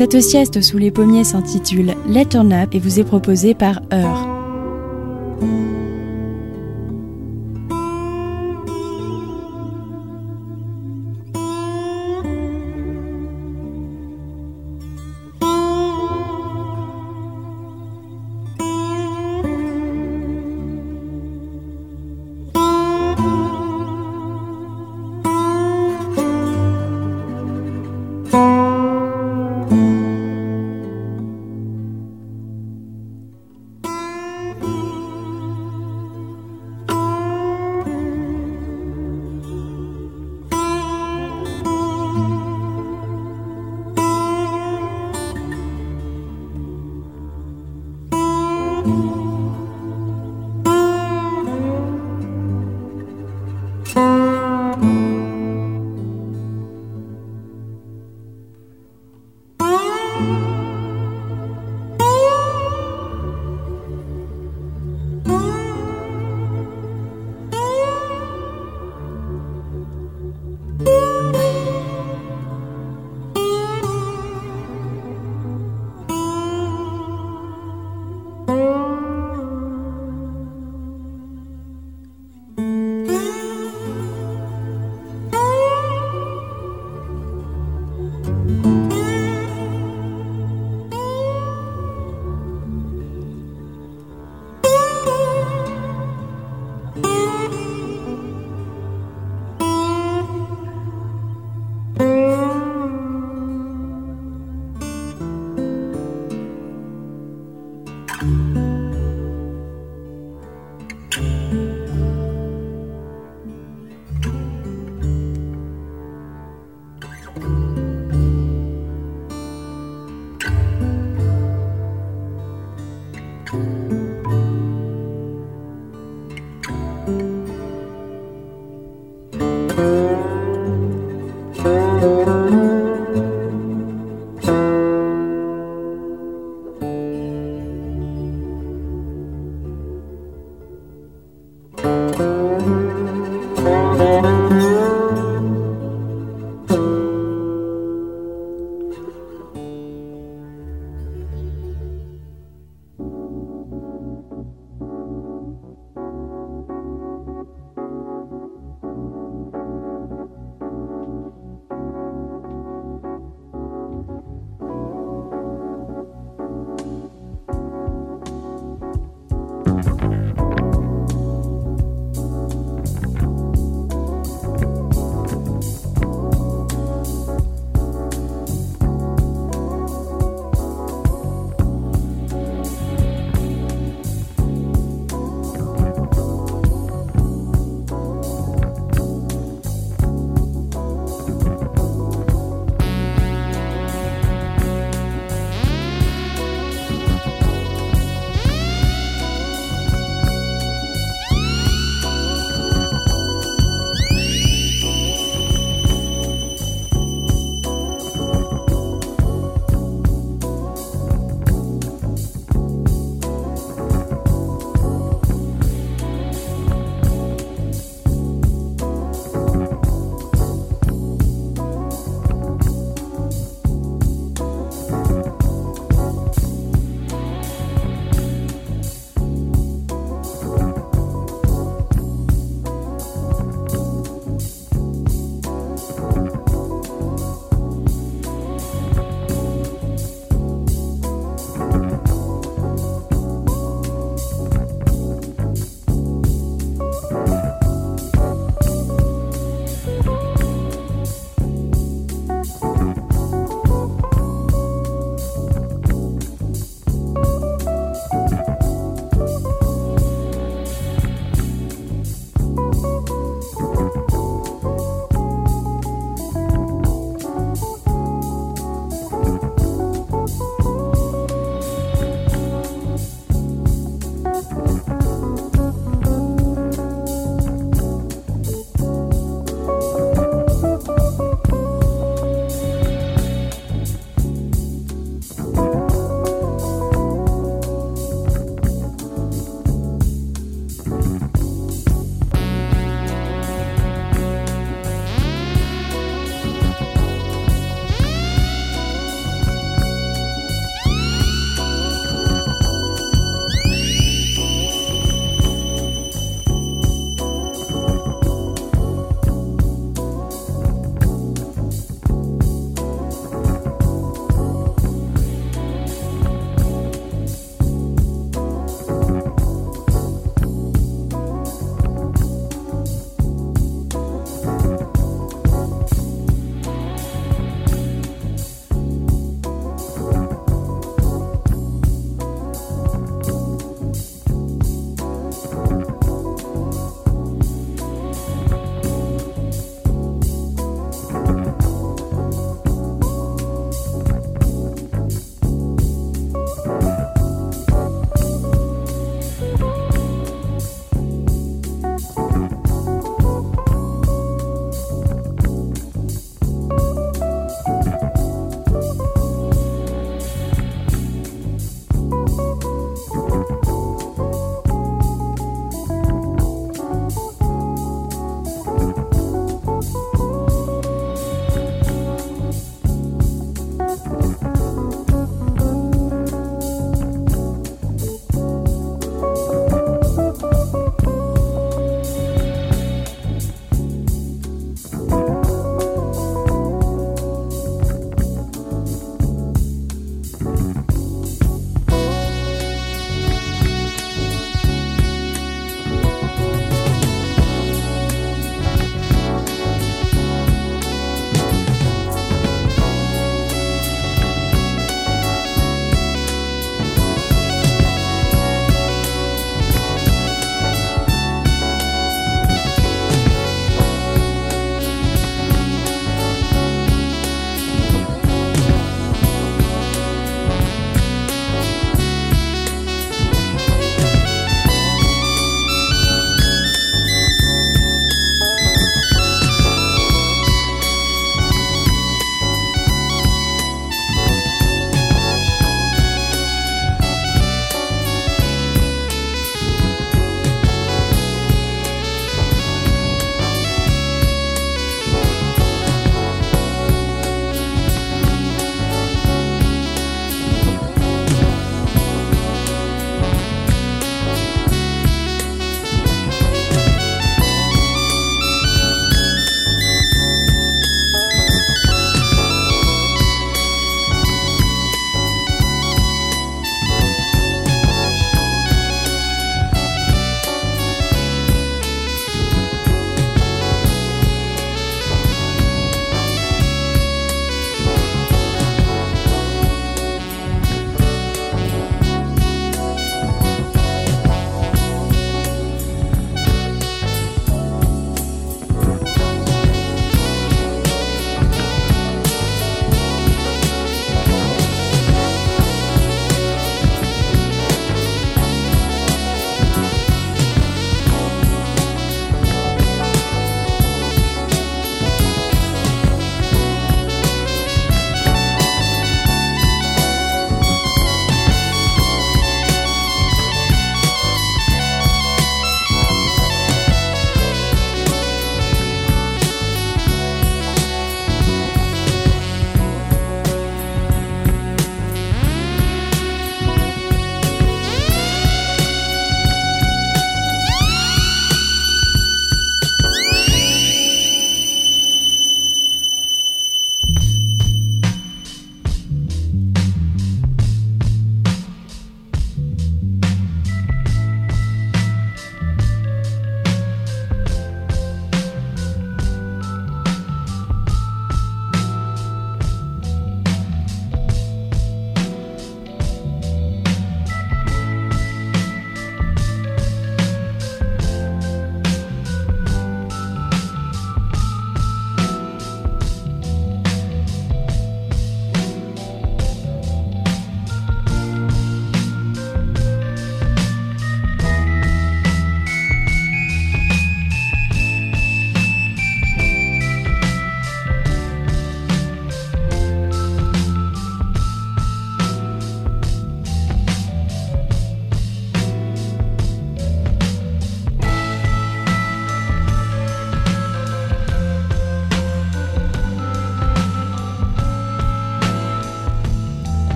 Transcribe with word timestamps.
Cette 0.00 0.22
sieste 0.22 0.62
sous 0.62 0.78
les 0.78 0.90
pommiers 0.90 1.24
s'intitule 1.24 1.94
Let 2.08 2.24
Turn 2.24 2.50
Up 2.54 2.70
et 2.72 2.78
vous 2.78 3.00
est 3.00 3.04
proposée 3.04 3.52
par 3.52 3.82
Heure. 3.92 4.29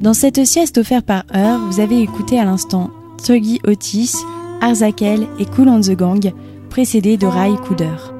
Dans 0.00 0.14
cette 0.14 0.46
sieste 0.46 0.78
offerte 0.78 1.04
par 1.04 1.24
Heure, 1.34 1.60
vous 1.60 1.78
avez 1.78 2.00
écouté 2.00 2.38
à 2.38 2.46
l'instant 2.46 2.90
Tuggy 3.22 3.60
Otis, 3.66 4.14
Arzakel 4.62 5.26
et 5.38 5.44
Cool 5.44 5.68
on 5.68 5.82
the 5.82 5.90
Gang, 5.90 6.32
précédés 6.70 7.18
de 7.18 7.26
Rai 7.26 7.50
Cooder. 7.66 8.19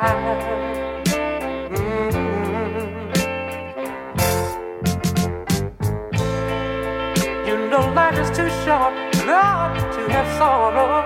Mm-hmm. 0.00 0.24
You 7.46 7.68
know 7.68 7.84
life 7.92 8.18
is 8.18 8.30
too 8.30 8.48
short, 8.64 8.94
Lord, 9.28 9.76
to 9.76 10.00
have 10.08 10.28
sorrow. 10.38 11.04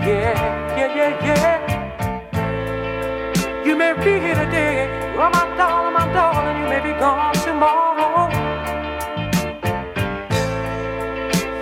Yeah, 0.00 0.34
yeah, 0.76 0.96
yeah, 0.96 1.12
yeah. 1.24 1.58
You 3.64 3.76
may 3.76 3.92
be 3.92 4.18
here 4.18 4.34
today, 4.34 4.90
oh 5.16 5.30
my 5.30 5.44
darling, 5.56 5.94
my 5.94 6.12
darling, 6.12 6.62
you 6.62 6.68
may 6.68 6.80
be 6.80 6.98
gone 6.98 7.32
tomorrow. 7.34 8.28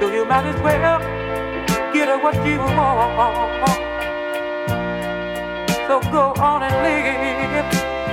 So 0.00 0.04
you 0.10 0.24
might 0.24 0.46
as 0.46 0.58
well 0.62 0.98
get 1.92 2.08
what 2.22 2.34
you 2.46 2.58
want. 2.58 3.93
So 5.86 6.00
go 6.10 6.32
on 6.40 6.62
and 6.62 6.74
live, 6.82 7.04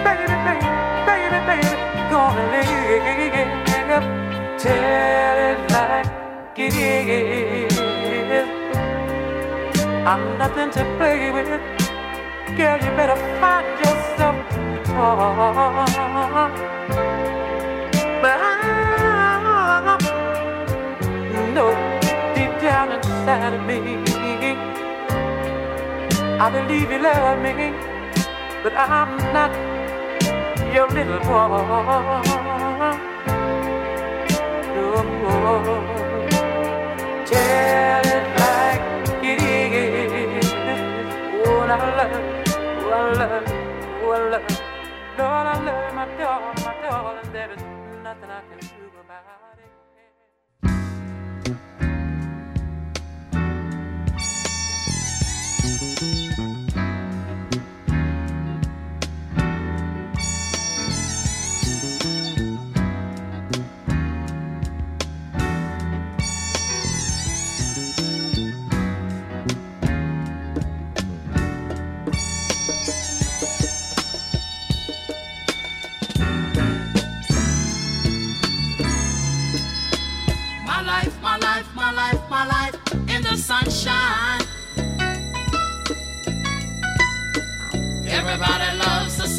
baby, 0.03 0.25
baby, 0.43 0.67
baby, 1.07 1.39
baby, 1.47 1.69
go 2.09 2.17
on 2.19 2.37
and 2.37 2.49
live. 2.51 2.71
Tell 4.59 5.37
it 5.49 5.59
like 5.71 6.59
it 6.59 6.75
is. 6.75 7.77
I'm 10.05 10.23
nothing 10.37 10.69
to 10.71 10.83
play 10.97 11.31
with. 11.31 11.47
Girl, 12.57 12.77
you 12.77 12.91
better 12.99 13.19
find 13.39 13.65
yourself 13.79 14.35
toy. 14.85 16.49
But 18.21 18.37
I 18.39 19.97
know 21.55 21.71
deep 22.35 22.53
down 22.61 22.87
inside 22.91 23.53
of 23.53 23.61
me, 23.65 23.79
I 26.43 26.49
believe 26.49 26.89
you 26.89 26.97
love 26.97 27.37
me, 27.43 27.69
but 28.63 28.73
I'm 28.73 29.15
not 29.31 29.51
your 30.73 30.87
little 30.89 31.19
boy. 31.19 31.47
No, 34.73 34.87
tell 37.27 38.07
it 38.15 38.25
like 38.41 39.23
it 39.23 39.39
is. 39.43 40.49
Oh, 41.45 41.61
I 41.61 41.77
love, 41.99 42.13
oh, 42.57 42.91
I 42.91 43.13
love, 43.19 43.45
oh, 44.01 44.11
I 44.11 44.29
love. 44.31 44.61
Lord, 45.19 45.45
I 45.45 45.63
love 45.63 45.93
my 45.93 46.05
darling, 46.17 46.63
my 46.65 46.73
darling. 46.81 47.31
There 47.33 47.51
is 47.51 47.70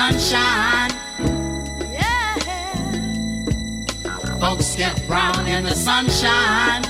Sunshine. 0.00 0.90
Yeah. 1.92 2.38
Folks 4.40 4.74
get 4.74 5.06
brown 5.06 5.46
in 5.46 5.64
the 5.64 5.74
sunshine. 5.74 6.84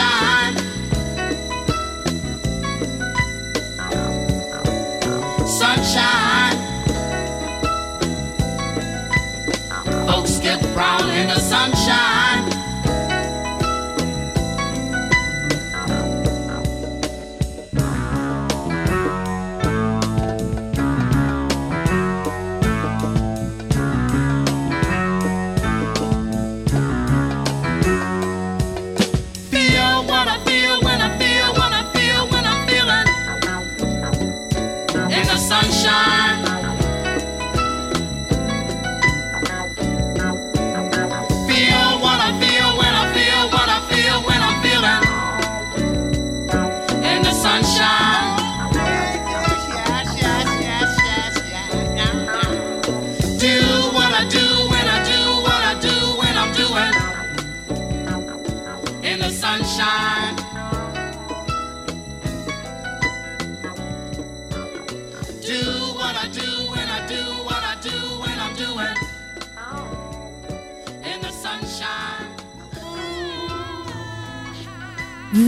Sunshine. 0.00 0.56
Sunshine. 5.46 6.58
Folks 10.06 10.38
get 10.38 10.60
brown 10.74 11.10
in 11.10 11.28
the 11.28 11.38
sunshine. 11.38 12.39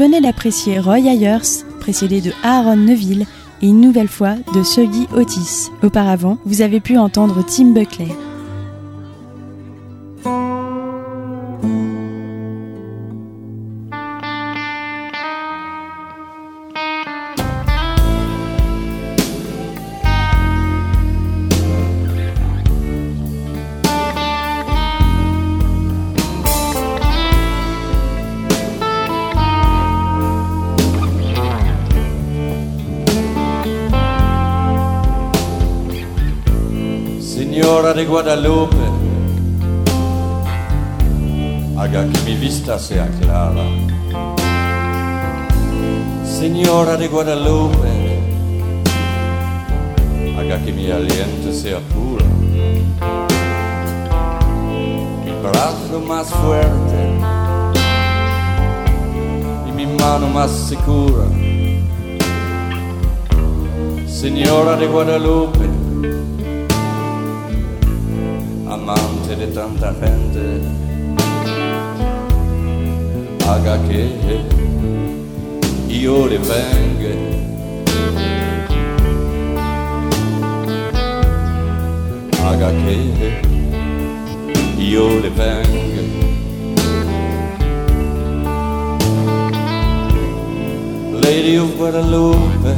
Venez 0.03 0.21
d'apprécier 0.21 0.81
Roy 0.81 0.99
Ayers, 0.99 1.65
précédé 1.79 2.21
de 2.21 2.33
Aaron 2.43 2.75
Neville 2.75 3.25
et 3.63 3.69
une 3.69 3.81
nouvelle 3.81 4.09
fois 4.09 4.35
de 4.53 4.65
Suggy 4.65 5.07
Otis. 5.15 5.71
Auparavant, 5.81 6.39
vous 6.45 6.61
avez 6.61 6.81
pu 6.81 6.99
entendre 6.99 7.45
Tim 7.47 7.67
Buckley. 7.67 8.09
Signora 37.53 37.93
de 37.93 38.07
Guadalupe, 38.07 38.79
haga 41.77 42.09
que 42.09 42.21
mi 42.25 42.35
vista 42.37 42.79
sea 42.79 43.07
clara. 43.21 43.63
Señora 46.25 46.97
de 46.97 47.09
Guadalupe, 47.09 47.93
haga 50.39 50.65
que 50.65 50.73
mi 50.73 50.91
aliento 50.91 51.53
sea 51.53 51.79
puro. 51.93 52.25
Mi 55.23 55.33
brazo 55.43 56.01
más 56.09 56.31
fuerte 56.31 57.01
y 59.69 59.73
mi 59.73 59.85
mano 59.85 60.27
más 60.29 60.51
segura. 60.51 61.27
Señora 64.07 64.75
de 64.77 64.87
Guadalupe, 64.87 65.62
de 69.37 69.47
tanta 69.47 69.95
gente, 69.95 70.61
haga 73.47 73.79
que 73.89 74.03
io 75.89 76.27
le 76.27 76.39
venga. 76.39 77.15
Haga 82.45 82.71
che 82.71 82.97
io 84.79 85.21
le 85.21 85.31
venga. 85.31 86.03
Lady 91.23 91.57
of 91.57 91.77
Guadalupe, 91.77 92.75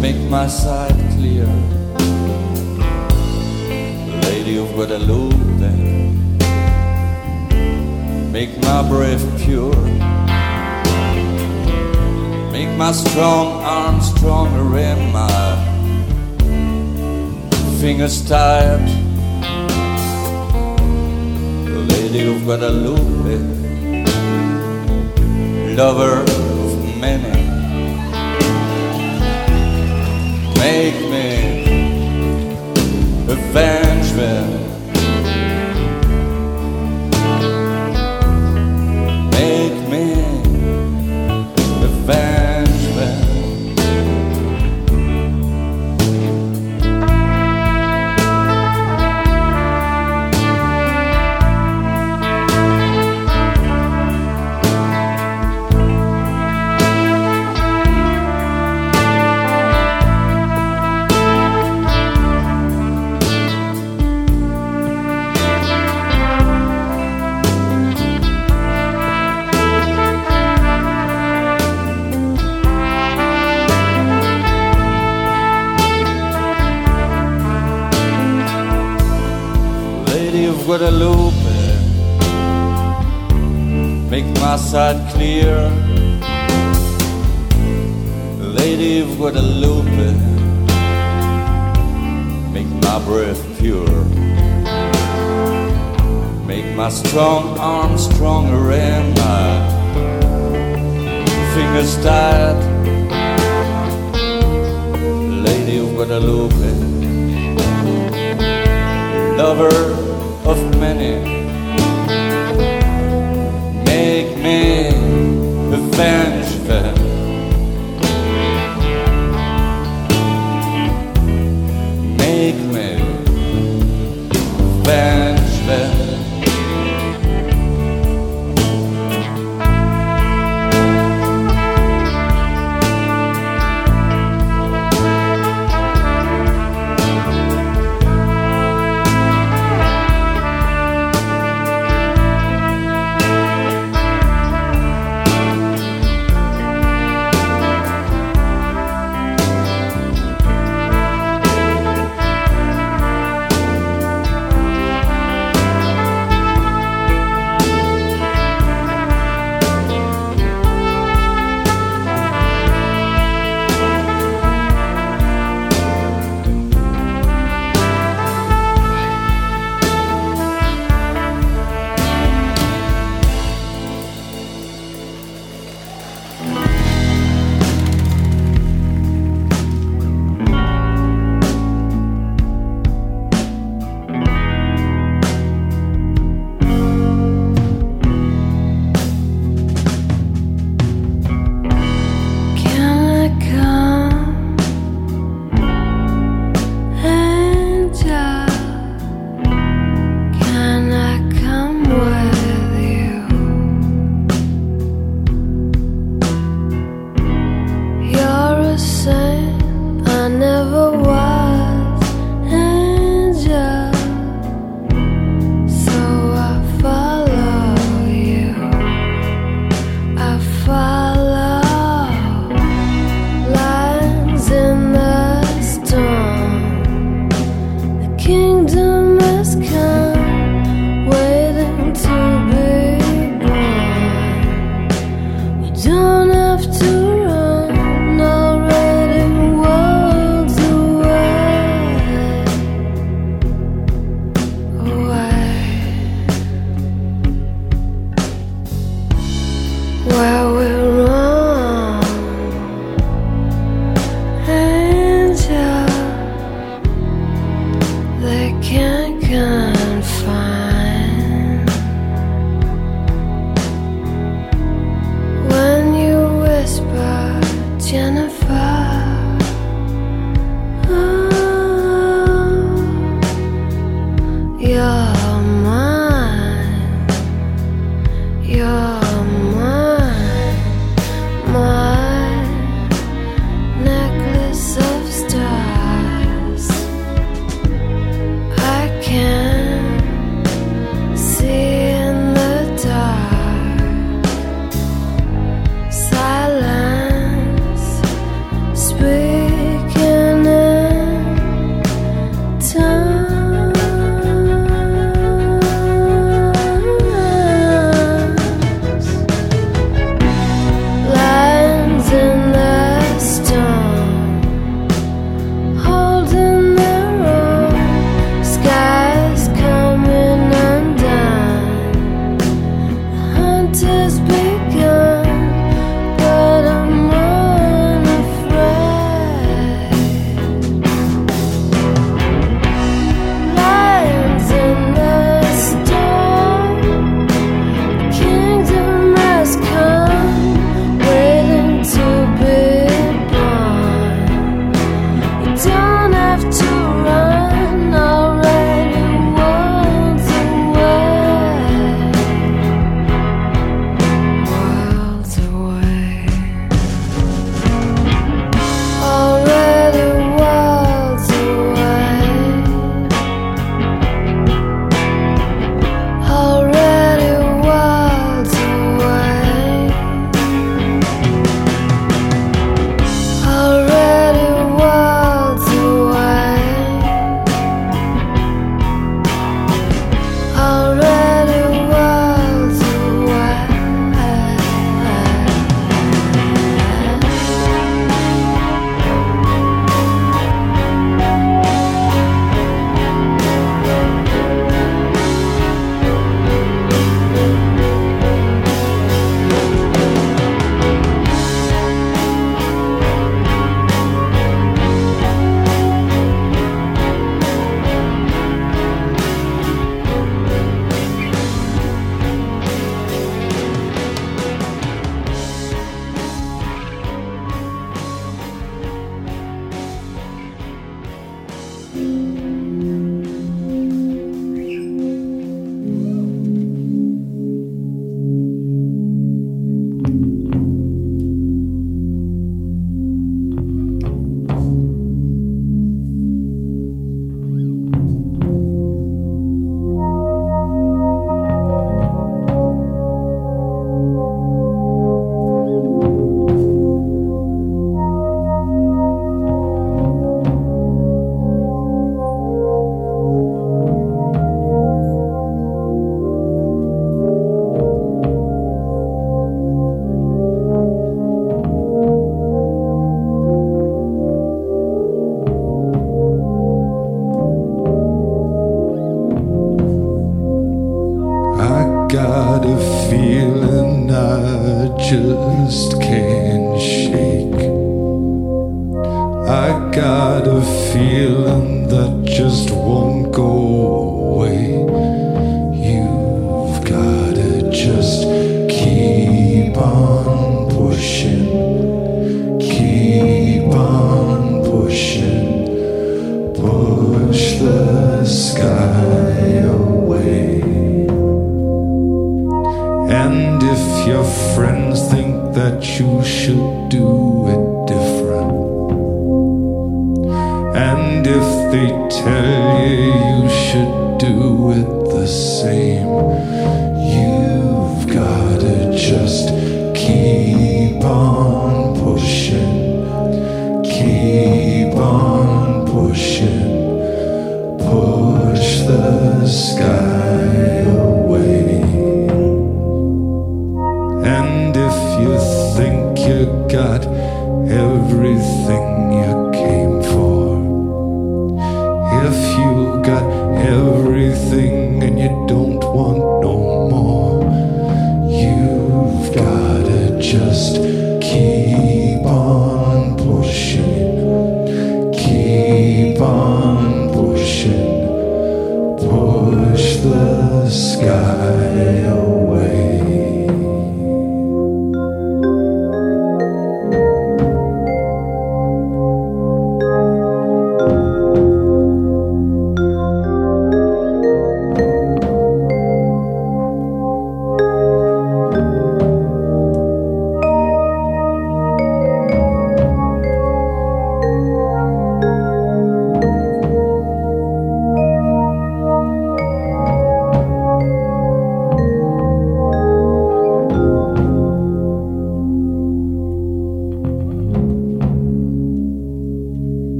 make 0.00 0.20
my 0.30 0.46
sight 0.46 0.94
clear. 1.16 1.81
Lady 4.82 4.94
of 4.94 4.98
Guadalupe, 4.98 5.70
make 8.32 8.60
my 8.62 8.88
breath 8.88 9.24
pure. 9.40 9.74
Make 12.50 12.76
my 12.76 12.90
strong 12.90 13.62
arm 13.62 14.00
stronger 14.00 14.78
and 14.78 15.12
my 15.12 15.56
fingers 17.80 18.26
tired. 18.28 18.80
Lady 21.88 22.34
of 22.34 22.42
Guadalupe, 22.42 23.38
lover 25.76 26.41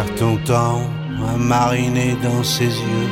Perds 0.00 0.14
ton 0.14 0.36
temps 0.38 0.82
à 1.28 1.36
mariner 1.36 2.16
dans 2.22 2.42
ses 2.42 2.64
yeux. 2.64 3.10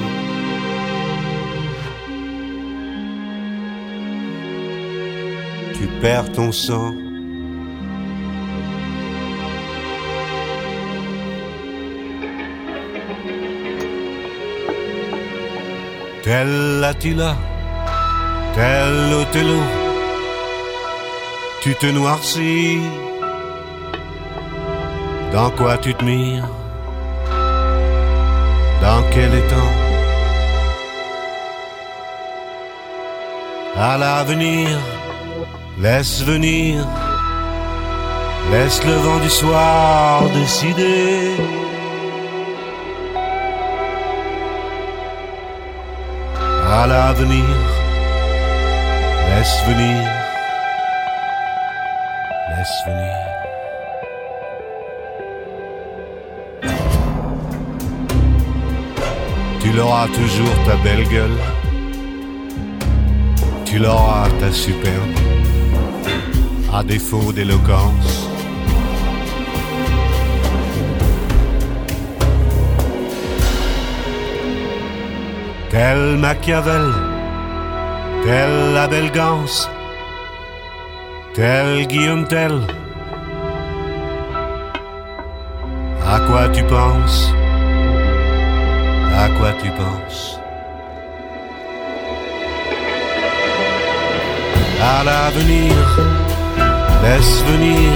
Tu 5.74 5.86
perds 6.01 6.32
ton 6.32 6.51
sang. 6.51 6.95
Tel 16.22 16.84
Attila, 16.84 17.36
tel 18.55 19.14
Othello, 19.14 19.61
tu 21.62 21.74
te 21.74 21.86
noircis. 21.86 22.80
Dans 25.32 25.51
quoi 25.51 25.76
tu 25.76 25.95
te 25.95 26.05
mires? 26.05 26.49
Dans 28.81 29.03
quel 29.11 29.35
étang 29.35 29.72
À 33.76 33.97
l'avenir, 33.97 34.68
laisse 35.79 36.22
venir, 36.22 36.85
laisse 38.51 38.83
le 38.85 38.95
vent 38.95 39.20
du 39.20 39.31
soir 39.31 40.22
décider. 40.31 41.37
À 46.70 46.87
l'avenir, 46.87 47.57
laisse 49.29 49.62
venir, 49.68 50.17
Tu 59.70 59.74
l'auras 59.74 60.08
toujours 60.08 60.64
ta 60.64 60.76
belle 60.76 61.06
gueule. 61.08 61.38
Tu 63.66 63.78
l'auras 63.78 64.26
ta 64.40 64.50
superbe. 64.50 65.14
À 66.72 66.82
défaut 66.82 67.32
d'éloquence. 67.34 68.30
tel 75.70 76.16
Machiavel, 76.16 76.86
tel 78.24 78.72
la 78.72 78.88
belle 78.88 79.12
Gance, 79.12 79.68
tel 81.34 81.86
Guillaume 81.86 82.26
Tell. 82.26 82.62
À 86.06 86.20
quoi 86.20 86.48
tu 86.48 86.64
penses? 86.64 87.34
À 89.24 89.28
quoi 89.30 89.52
tu 89.62 89.68
penses 89.70 90.38
À 94.80 95.02
l'avenir, 95.02 95.74
laisse 97.02 97.42
venir, 97.50 97.90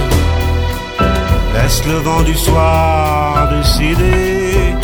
laisse 1.53 1.85
le 1.85 1.97
vent 2.07 2.23
du 2.23 2.35
soir 2.35 3.49
décider. 3.49 4.75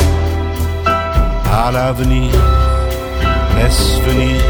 À 1.52 1.72
l'avenir, 1.72 2.32
laisse 3.58 4.00
venir, 4.08 4.42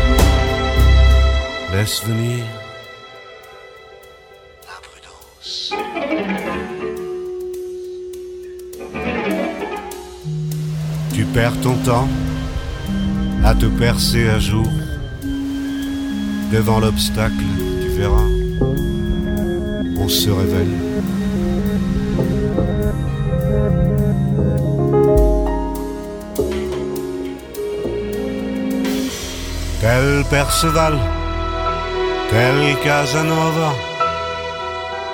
laisse 1.73 2.05
venir 2.05 2.59
perds 11.34 11.59
ton 11.61 11.75
temps 11.86 12.07
à 13.43 13.53
te 13.53 13.65
percer 13.65 14.30
à 14.30 14.39
jour. 14.39 14.67
Devant 16.51 16.80
l'obstacle, 16.80 17.45
tu 17.82 17.89
verras, 17.89 18.30
on 19.97 20.07
se 20.07 20.30
révèle. 20.30 20.75
Tel 29.82 30.23
Perceval, 30.30 30.97
tel 32.32 32.75
Casanova, 32.84 33.73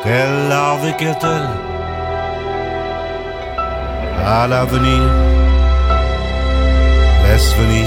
tel 0.04 0.52
Harvey 0.52 0.96
à 4.26 4.48
l'avenir, 4.48 5.35
laisse 7.36 7.54
venir, 7.58 7.86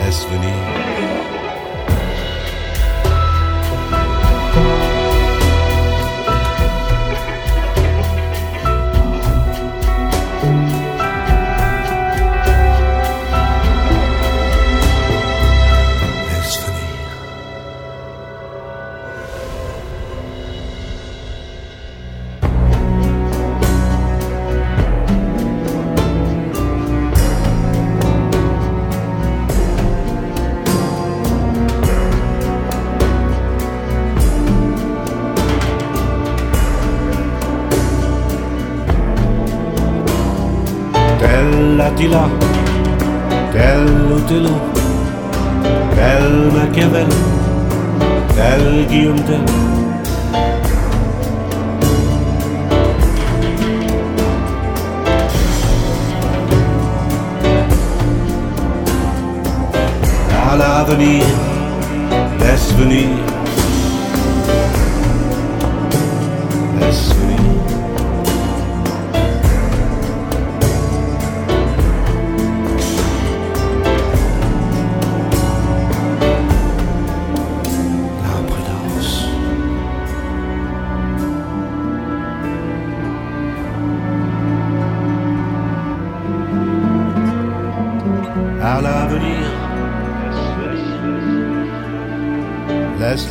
laisse 0.00 0.26
venir. 0.26 0.61
Tella 41.42 41.90
di 41.96 42.06
là, 42.06 42.28
tello 43.50 44.18
di 44.28 44.38
là, 44.44 44.54
tel 45.96 46.52
Machiavel, 46.54 47.08
tel 48.36 48.86
Ghiondel. 48.86 49.44
À 60.46 60.56
l'avenir, 60.56 61.24
laisse 62.38 62.72
venir 62.74 63.31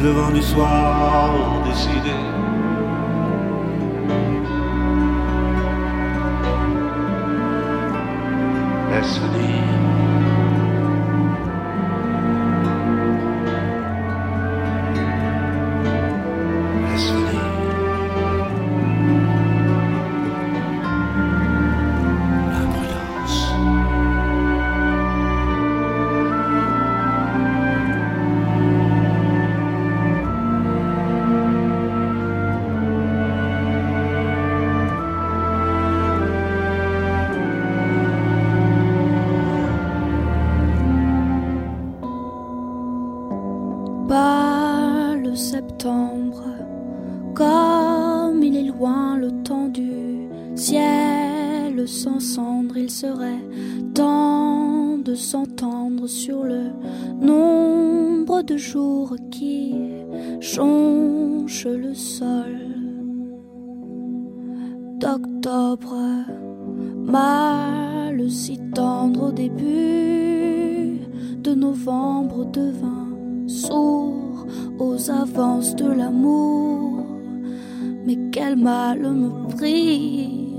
le 0.02 0.10
vent 0.10 0.32
du 0.32 0.42
soir 0.42 1.62
décider. 1.64 2.21
Laisse 2.21 2.21
sur 56.08 56.44
le 56.44 56.72
nombre 57.20 58.42
de 58.42 58.58
jours 58.58 59.16
qui 59.32 59.76
jonchent 60.40 61.66
le 61.66 61.94
sol. 61.94 62.58
D'octobre, 65.00 65.96
mal 67.04 68.30
si 68.30 68.60
tendre 68.74 69.30
au 69.30 69.32
début 69.32 71.00
de 71.44 71.54
novembre 71.54 72.46
devint 72.46 73.48
sourd 73.48 74.46
aux 74.80 75.10
avances 75.10 75.76
de 75.76 75.92
l'amour. 75.92 77.06
Mais 78.06 78.18
quel 78.32 78.56
mal 78.56 79.02
me 79.02 79.48
prie 79.56 80.50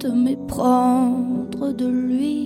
de 0.00 0.08
m'éprendre 0.08 1.72
de 1.72 1.86
lui. 1.86 2.41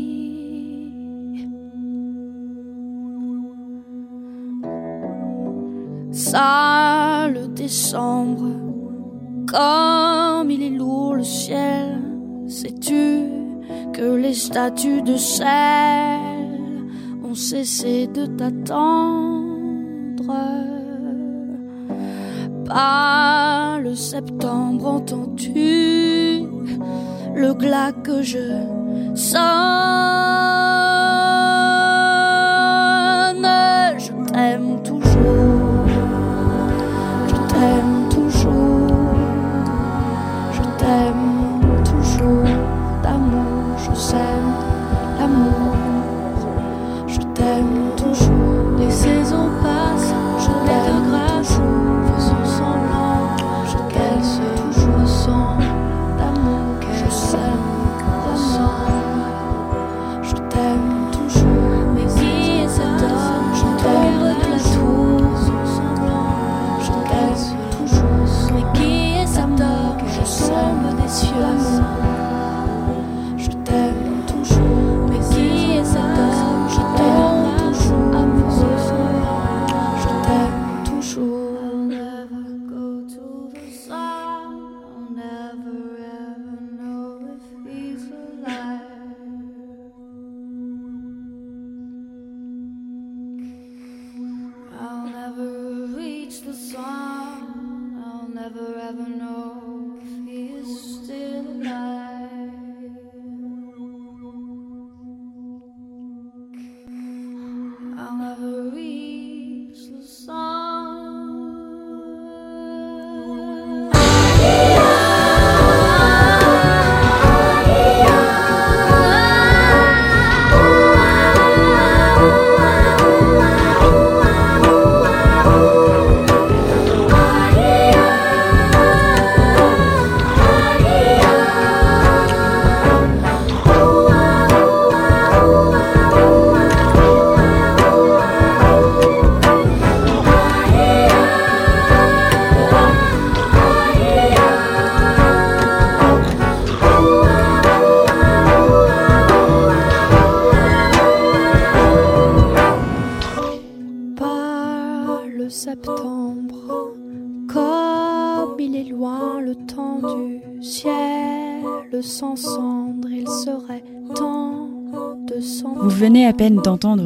Sale 6.37 7.55
décembre, 7.55 8.51
comme 9.51 10.51
il 10.51 10.63
est 10.65 10.77
lourd 10.77 11.15
le 11.15 11.25
ciel, 11.25 11.99
sais-tu 12.47 13.23
que 13.95 14.17
les 14.17 14.35
statues 14.35 15.01
de 15.01 15.17
sel 15.17 15.47
ont 17.25 17.35
cessé 17.35 18.07
de 18.09 18.27
t'attendre? 18.27 18.77
Pas 22.67 23.79
le 23.83 23.95
septembre, 23.95 24.87
entends-tu 24.89 26.43
le 27.35 27.55
glas 27.55 27.93
que 27.93 28.21
je 28.21 28.61
sonne? 29.15 30.86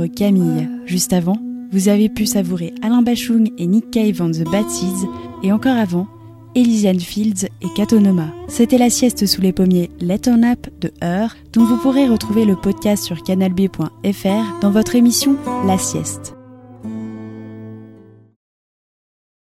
Camille. 0.06 0.68
Juste 0.86 1.12
avant, 1.12 1.36
vous 1.72 1.88
avez 1.88 2.08
pu 2.08 2.26
savourer 2.26 2.74
Alain 2.82 3.02
Bachung 3.02 3.50
et 3.58 3.66
Nick 3.66 3.90
Cave 3.90 4.20
on 4.20 4.30
the 4.30 4.44
Bad 4.50 4.68
Seeds, 4.68 5.06
et 5.42 5.52
encore 5.52 5.76
avant, 5.76 6.06
Elysian 6.54 6.98
Fields 6.98 7.46
et 7.62 7.68
Katonoma. 7.76 8.26
C'était 8.48 8.78
la 8.78 8.90
sieste 8.90 9.26
sous 9.26 9.40
les 9.40 9.52
pommiers 9.52 9.90
Let 10.00 10.22
On 10.28 10.42
Up 10.42 10.66
de 10.80 10.90
Heur, 11.02 11.36
dont 11.52 11.64
vous 11.64 11.76
pourrez 11.76 12.08
retrouver 12.08 12.44
le 12.44 12.56
podcast 12.56 13.04
sur 13.04 13.22
canalb.fr 13.22 14.60
dans 14.60 14.70
votre 14.70 14.96
émission 14.96 15.36
La 15.66 15.78
sieste. 15.78 16.34